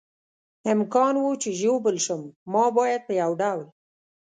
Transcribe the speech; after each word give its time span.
امکان 0.73 1.13
و، 1.17 1.25
چې 1.41 1.49
ژوبل 1.61 1.95
شم، 2.05 2.21
ما 2.53 2.65
باید 2.77 3.01
په 3.07 3.13
یو 3.21 3.31
ډول. 3.41 3.61